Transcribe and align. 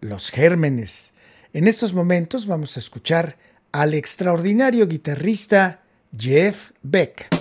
los 0.00 0.30
gérmenes. 0.30 1.14
En 1.52 1.68
estos 1.68 1.94
momentos 1.94 2.46
vamos 2.46 2.76
a 2.76 2.80
escuchar 2.80 3.36
al 3.72 3.94
extraordinario 3.94 4.86
guitarrista 4.86 5.82
Jeff 6.16 6.72
Beck. 6.82 7.37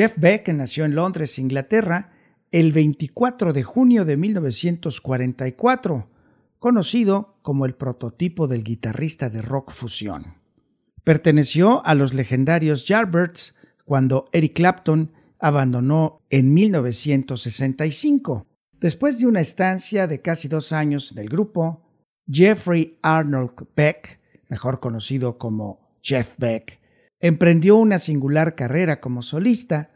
Jeff 0.00 0.14
Beck 0.16 0.48
nació 0.54 0.86
en 0.86 0.94
Londres, 0.94 1.38
Inglaterra, 1.38 2.10
el 2.52 2.72
24 2.72 3.52
de 3.52 3.62
junio 3.62 4.06
de 4.06 4.16
1944, 4.16 6.08
conocido 6.58 7.36
como 7.42 7.66
el 7.66 7.74
prototipo 7.74 8.48
del 8.48 8.64
guitarrista 8.64 9.28
de 9.28 9.42
rock 9.42 9.72
fusión. 9.72 10.38
Perteneció 11.04 11.84
a 11.84 11.94
los 11.94 12.14
legendarios 12.14 12.86
Yardbirds 12.88 13.54
cuando 13.84 14.30
Eric 14.32 14.54
Clapton 14.54 15.12
abandonó 15.38 16.22
en 16.30 16.54
1965. 16.54 18.46
Después 18.80 19.18
de 19.18 19.26
una 19.26 19.42
estancia 19.42 20.06
de 20.06 20.22
casi 20.22 20.48
dos 20.48 20.72
años 20.72 21.12
en 21.12 21.18
el 21.18 21.28
grupo, 21.28 21.82
Jeffrey 22.26 22.96
Arnold 23.02 23.50
Beck, 23.76 24.18
mejor 24.48 24.80
conocido 24.80 25.36
como 25.36 25.78
Jeff 26.00 26.30
Beck, 26.38 26.80
emprendió 27.20 27.76
una 27.76 27.98
singular 27.98 28.54
carrera 28.54 29.00
como 29.00 29.22
solista. 29.22 29.89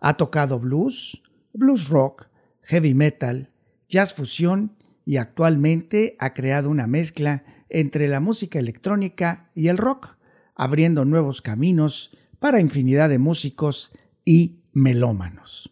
Ha 0.00 0.16
tocado 0.16 0.58
blues, 0.58 1.22
blues 1.52 1.88
rock, 1.88 2.26
heavy 2.62 2.94
metal, 2.94 3.48
jazz 3.88 4.14
fusión 4.14 4.72
y 5.04 5.16
actualmente 5.16 6.16
ha 6.18 6.34
creado 6.34 6.70
una 6.70 6.86
mezcla 6.86 7.44
entre 7.68 8.08
la 8.08 8.20
música 8.20 8.58
electrónica 8.58 9.48
y 9.54 9.68
el 9.68 9.78
rock, 9.78 10.16
abriendo 10.54 11.04
nuevos 11.04 11.42
caminos 11.42 12.10
para 12.38 12.60
infinidad 12.60 13.08
de 13.08 13.18
músicos 13.18 13.92
y 14.24 14.60
melómanos. 14.72 15.70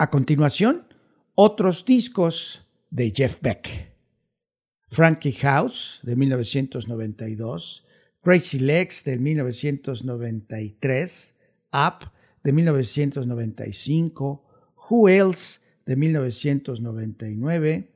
A 0.00 0.08
continuación, 0.08 0.88
otros 1.34 1.84
discos 1.84 2.62
de 2.88 3.12
Jeff 3.14 3.36
Beck. 3.42 3.92
Frankie 4.88 5.34
House 5.34 6.00
de 6.02 6.16
1992, 6.16 7.84
Crazy 8.22 8.60
Legs 8.60 9.04
de 9.04 9.18
1993, 9.18 11.34
Up 11.74 12.10
de 12.42 12.50
1995, 12.50 14.42
Who 14.88 15.08
Else 15.10 15.60
de 15.84 15.96
1999, 15.96 17.90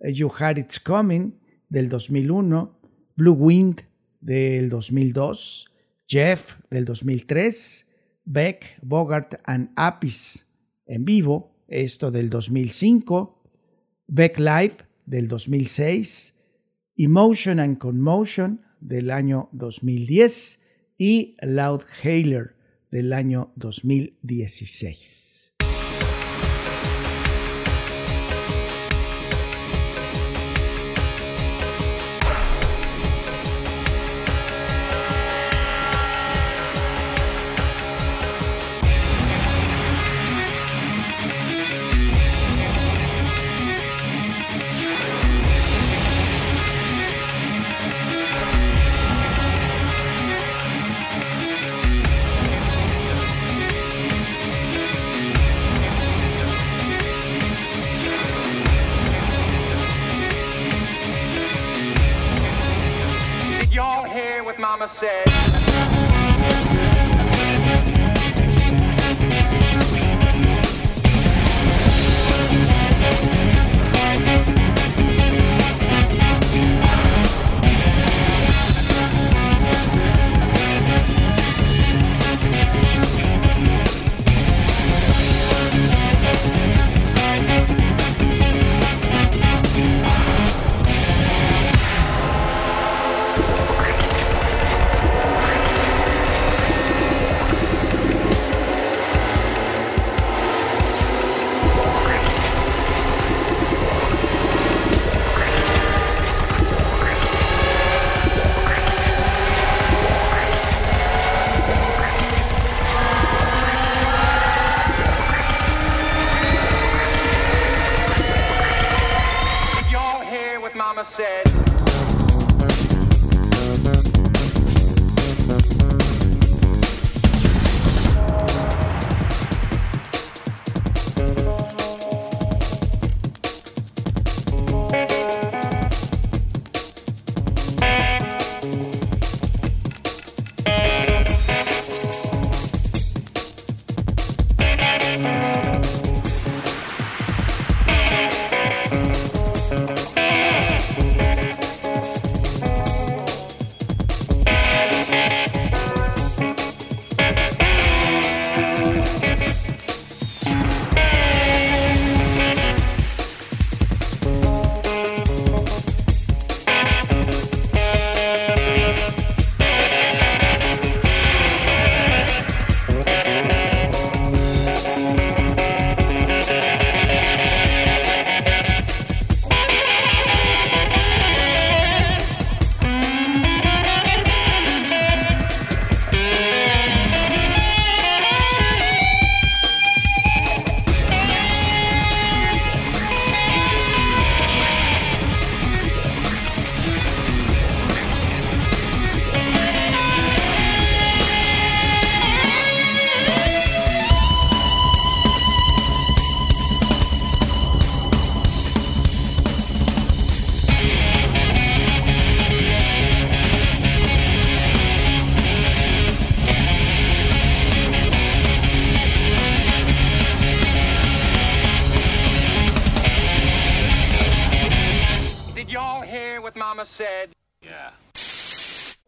You 0.00 0.30
Had 0.38 0.58
It's 0.58 0.78
Coming 0.78 1.40
del 1.70 1.88
2001, 1.88 2.70
Blue 3.16 3.32
Wind 3.32 3.80
del 4.20 4.68
2002, 4.68 5.70
Jeff 6.06 6.56
del 6.68 6.84
2003, 6.84 7.86
Beck, 8.26 8.76
Bogart 8.82 9.36
and 9.46 9.70
Apis 9.74 10.43
en 10.86 11.04
vivo, 11.04 11.52
esto 11.68 12.10
del 12.10 12.30
2005, 12.30 13.42
Beck 14.06 14.38
Live 14.38 14.76
del 15.06 15.28
2006, 15.28 16.34
Emotion 16.96 17.58
and 17.58 17.78
Commotion 17.78 18.60
del 18.80 19.10
año 19.10 19.48
2010 19.52 20.60
y 20.98 21.36
Loud 21.42 21.82
Hailer 22.02 22.54
del 22.90 23.12
año 23.12 23.52
2016. 23.56 25.43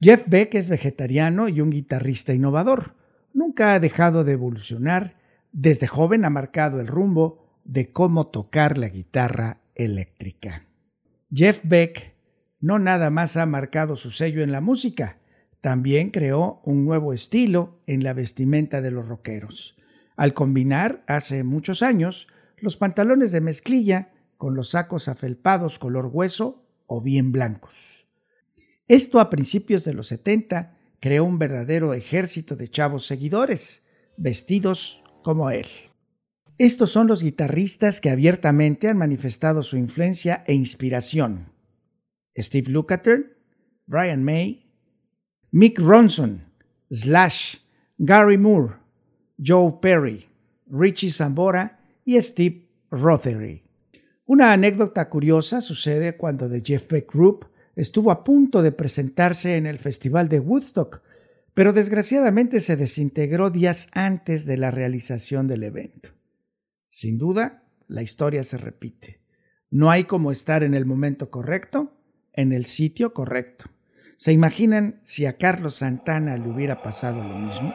Jeff 0.07 0.23
Beck 0.29 0.55
es 0.55 0.71
vegetariano 0.71 1.49
y 1.49 1.61
un 1.61 1.71
guitarrista 1.71 2.33
innovador. 2.33 2.95
Nunca 3.35 3.75
ha 3.75 3.81
dejado 3.81 4.23
de 4.23 4.35
evolucionar. 4.35 5.17
Desde 5.51 5.89
joven 5.89 6.25
ha 6.25 6.31
marcado 6.31 6.81
el 6.81 6.87
rumbo 6.87 7.45
de 7.65 7.89
cómo 7.89 8.29
tocar 8.29 8.79
la 8.79 8.89
guitarra 8.89 9.63
eléctrica. 9.75 10.63
Jeff 11.35 11.59
Beck 11.65 12.15
no 12.61 12.79
nada 12.79 13.11
más 13.11 13.37
ha 13.37 13.47
marcado 13.47 13.97
su 13.97 14.13
sello 14.13 14.45
en 14.45 14.53
la 14.53 14.61
música, 14.61 15.19
también 15.61 16.13
creó 16.13 16.61
un 16.63 16.85
nuevo 16.85 17.13
estilo 17.13 17.81
en 17.89 18.05
la 18.05 18.13
vestimenta 18.13 18.81
de 18.81 18.93
los 18.93 19.09
rockeros, 19.09 19.77
al 20.17 20.35
combinar 20.35 21.03
hace 21.09 21.43
muchos 21.43 21.83
años 21.83 22.29
los 22.59 22.77
pantalones 22.77 23.33
de 23.33 23.41
mezclilla 23.41 24.11
con 24.37 24.55
los 24.55 24.71
sacos 24.71 25.09
afelpados 25.09 25.81
color 25.81 26.11
hueso 26.13 26.65
o 26.87 27.01
bien 27.01 27.33
blancos. 27.33 27.96
Esto 28.89 29.19
a 29.19 29.31
principios 29.31 29.85
de 29.85 29.95
los 29.95 30.07
70 30.09 30.79
creó 31.01 31.25
un 31.25 31.39
verdadero 31.39 31.93
ejército 31.93 32.55
de 32.55 32.69
chavos 32.69 33.07
seguidores, 33.07 33.85
vestidos 34.17 35.03
como 35.23 35.51
él. 35.51 35.67
Estos 36.59 36.91
son 36.91 37.09
los 37.09 37.23
guitarristas 37.23 38.01
que 38.01 38.11
abiertamente 38.11 38.89
han 38.89 38.97
manifestado 38.97 39.63
su 39.63 39.77
influencia 39.77 40.45
e 40.47 40.55
inspiración. 40.55 41.47
Steve 42.39 42.71
Lukather, 42.71 43.37
Brian 43.87 44.23
May, 44.23 44.63
Mick 45.51 45.79
Ronson, 45.81 46.45
Slash, 46.91 47.57
Gary 47.99 48.39
Moore, 48.39 48.75
Joe 49.45 49.79
Perry, 49.83 50.27
Richie 50.69 51.11
Zambora 51.11 51.81
y 52.05 52.21
Steve 52.23 52.69
Rothery. 52.91 53.63
Una 54.27 54.53
anécdota 54.53 55.09
curiosa 55.09 55.61
sucede 55.61 56.17
cuando 56.17 56.49
The 56.49 56.63
Jeff 56.65 56.89
Beck 56.89 57.13
Group 57.13 57.47
estuvo 57.77 58.11
a 58.11 58.25
punto 58.25 58.63
de 58.63 58.73
presentarse 58.73 59.57
en 59.57 59.67
el 59.67 59.79
Festival 59.79 60.29
de 60.29 60.41
Woodstock, 60.41 61.03
pero 61.55 61.73
desgraciadamente 61.73 62.61
se 62.61 62.77
desintegró 62.77 63.51
días 63.51 63.89
antes 63.93 64.45
de 64.47 64.57
la 64.57 64.71
realización 64.71 65.47
del 65.47 65.63
evento. 65.63 66.09
Sin 66.91 67.19
duda, 67.19 67.63
la 67.87 68.03
historia 68.03 68.43
se 68.43 68.59
repite. 68.59 69.21
No 69.71 69.91
hay 69.91 70.05
como 70.05 70.33
estar 70.33 70.63
en 70.63 70.75
el 70.75 70.87
momento 70.87 71.31
correcto, 71.31 71.93
en 72.33 72.53
el 72.53 72.67
sitio 72.67 73.15
correcto. 73.15 73.67
¿Se 74.17 74.33
imaginan 74.33 75.01
si 75.05 75.27
a 75.27 75.37
Carlos 75.37 75.77
Santana 75.77 76.37
le 76.37 76.49
hubiera 76.49 76.83
pasado 76.83 77.23
lo 77.23 77.39
mismo? 77.39 77.75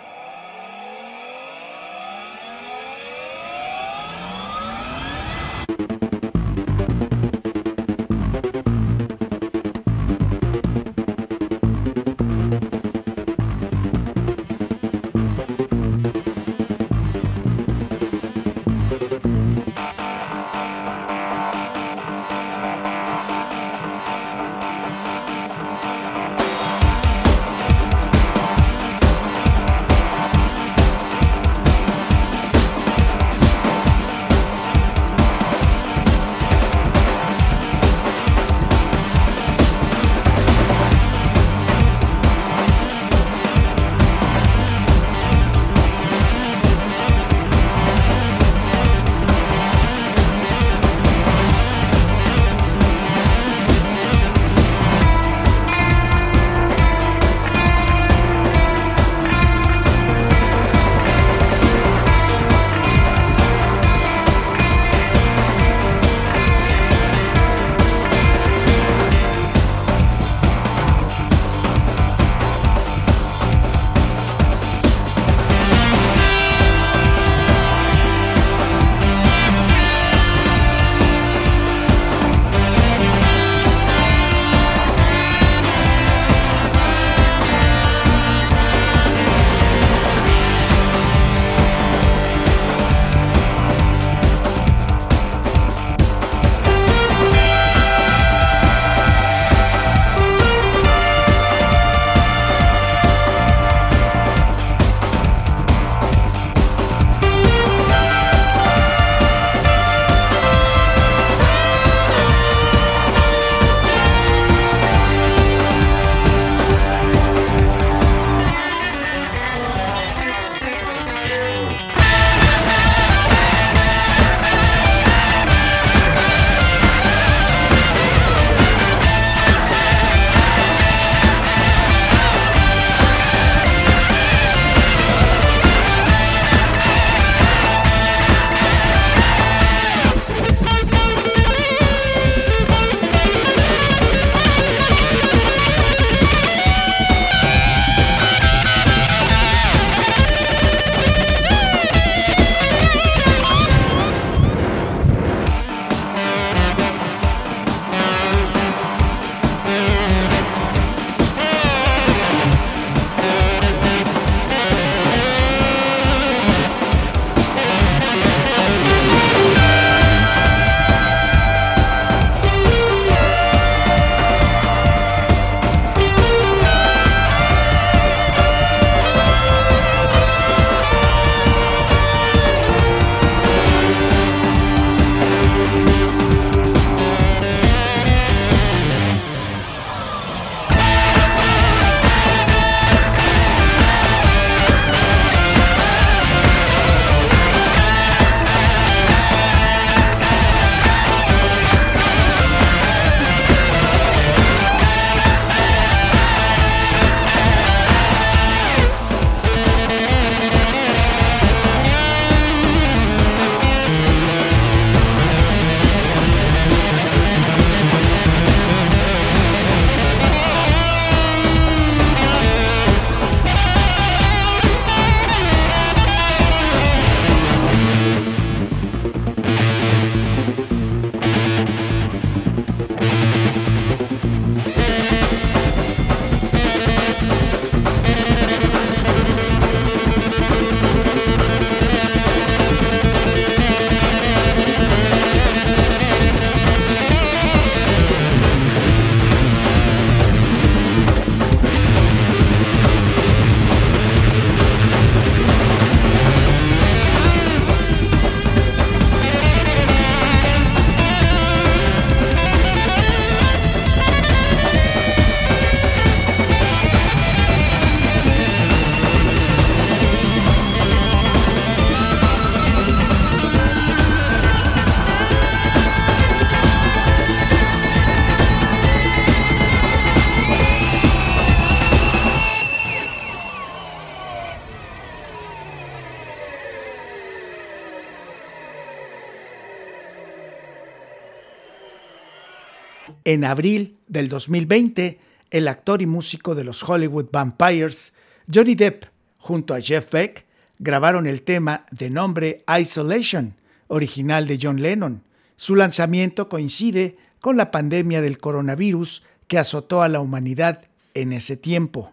En 293.31 293.45
abril 293.45 293.95
del 294.09 294.27
2020, 294.27 295.17
el 295.51 295.69
actor 295.69 296.01
y 296.01 296.05
músico 296.05 296.53
de 296.53 296.65
los 296.65 296.83
Hollywood 296.83 297.29
Vampires, 297.31 298.11
Johnny 298.53 298.75
Depp, 298.75 299.05
junto 299.37 299.73
a 299.73 299.79
Jeff 299.79 300.11
Beck, 300.11 300.45
grabaron 300.79 301.25
el 301.25 301.41
tema 301.43 301.85
de 301.91 302.09
nombre 302.09 302.65
Isolation, 302.77 303.55
original 303.87 304.47
de 304.47 304.59
John 304.61 304.81
Lennon. 304.81 305.23
Su 305.55 305.77
lanzamiento 305.77 306.49
coincide 306.49 307.15
con 307.39 307.55
la 307.55 307.71
pandemia 307.71 308.19
del 308.19 308.37
coronavirus 308.37 309.23
que 309.47 309.57
azotó 309.57 310.01
a 310.01 310.09
la 310.09 310.19
humanidad 310.19 310.83
en 311.13 311.31
ese 311.31 311.55
tiempo. 311.55 312.11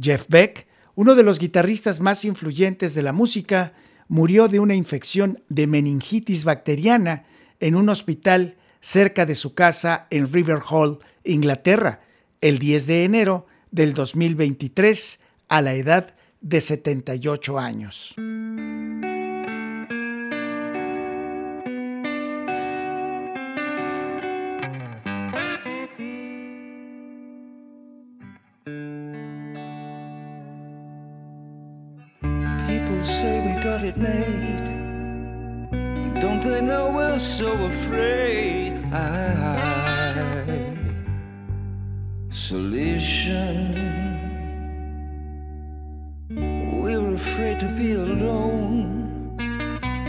Jeff 0.00 0.26
Beck, 0.28 0.68
uno 0.94 1.16
de 1.16 1.24
los 1.24 1.40
guitarristas 1.40 1.98
más 1.98 2.24
influyentes 2.24 2.94
de 2.94 3.02
la 3.02 3.12
música, 3.12 3.72
murió 4.06 4.46
de 4.46 4.60
una 4.60 4.76
infección 4.76 5.42
de 5.48 5.66
meningitis 5.66 6.44
bacteriana 6.44 7.24
en 7.58 7.74
un 7.74 7.88
hospital 7.88 8.54
cerca 8.80 9.26
de 9.26 9.34
su 9.34 9.54
casa 9.54 10.06
en 10.10 10.32
River 10.32 10.60
Hall, 10.68 10.98
Inglaterra, 11.24 12.00
el 12.40 12.58
10 12.58 12.86
de 12.86 13.04
enero 13.04 13.46
del 13.70 13.94
2023 13.94 15.20
a 15.48 15.62
la 15.62 15.74
edad 15.74 16.14
de 16.40 16.60
78 16.60 17.58
años. 17.58 18.14
Say 33.00 33.40
we 33.40 33.62
got 33.62 33.84
it 33.84 33.96
made. 33.96 34.64
Don't 36.20 36.42
they 36.42 36.60
know 36.60 36.90
we're 36.90 37.16
so 37.16 37.52
afraid? 37.64 38.17
Isolation. 43.28 43.74
We're 46.82 47.14
afraid 47.14 47.60
to 47.60 47.68
be 47.68 47.92
alone. 47.92 49.36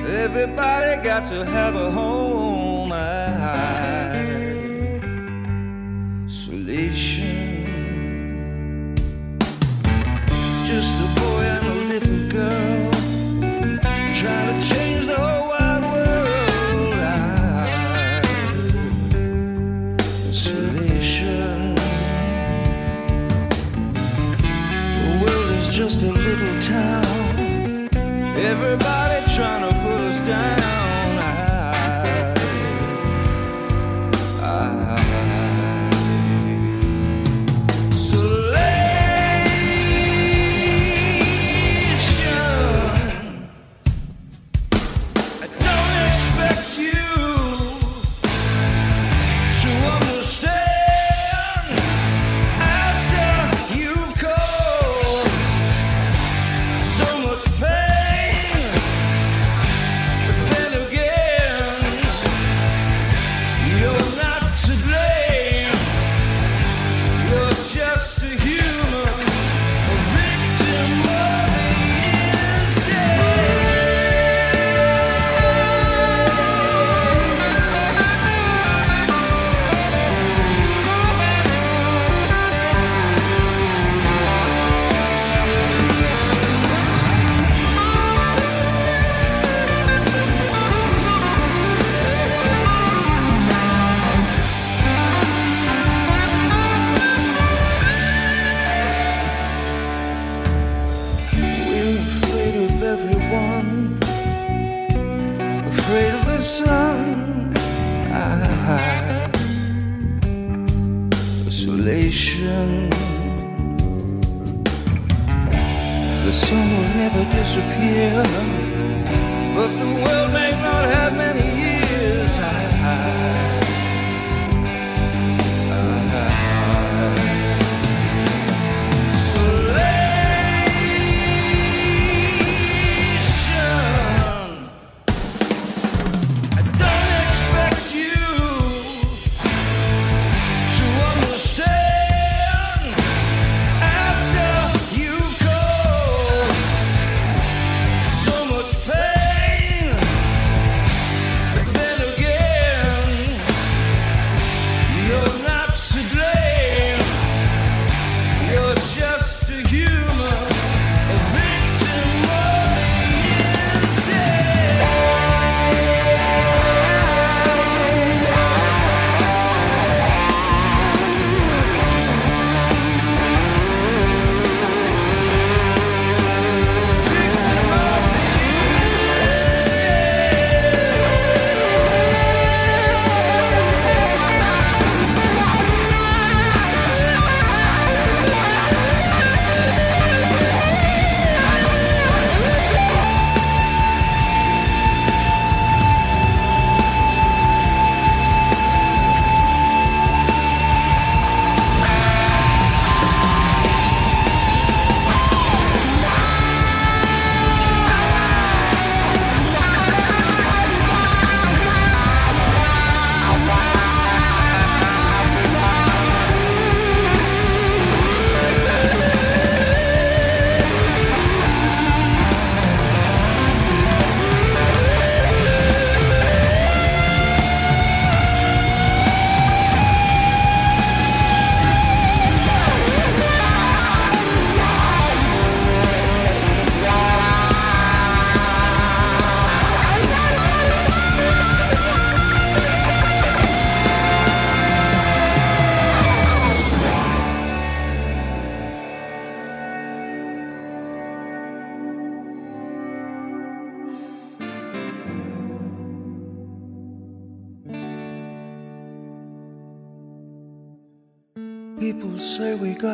Everybody 0.07 1.03
got 1.03 1.25
to 1.25 1.43
have 1.43 1.75
a 1.75 1.91
home. 1.91 2.38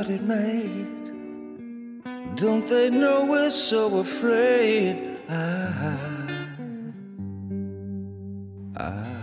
It 0.10 0.22
made. 0.22 1.06
Don't 2.36 2.68
they 2.68 2.90
know 2.90 3.26
we're 3.26 3.50
so 3.50 4.00
afraid? 4.00 5.18
I, 5.30 5.98
I 8.78 9.15